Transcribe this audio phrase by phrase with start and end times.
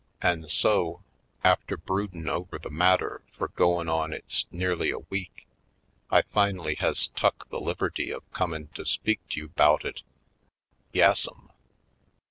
[0.23, 1.03] An' so,
[1.43, 5.45] after broodin' over the matter fur goin' on it's nearly a week,
[6.09, 10.01] I finally has tuck the liberty of comin' to speak to you 'bout it.
[10.91, 11.51] Yassum!"